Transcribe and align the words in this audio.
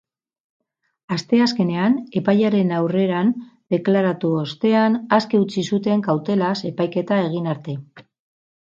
Asteazkenean 1.15 1.97
epailearen 2.21 2.73
aurreran 2.79 3.31
deklaratu 3.75 4.33
ostean, 4.41 4.99
aske 5.21 5.45
utzi 5.45 5.69
zuten 5.73 6.05
kautelaz 6.11 6.59
epaiketa 6.75 7.25
egin 7.31 7.57
arte. 7.57 7.81